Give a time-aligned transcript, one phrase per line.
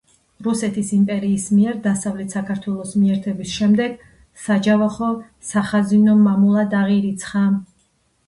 [0.45, 4.01] რუსეთის იმპერიის მიერ დასავლეთ საქართველოს მიერთების შემდეგ
[4.45, 5.09] საჯავახო
[5.51, 7.47] სახაზინო მამულად აღირიცხა.